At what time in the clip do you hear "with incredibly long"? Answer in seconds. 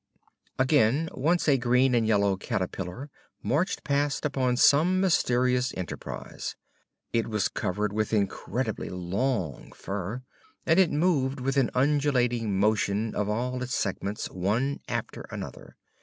7.93-9.71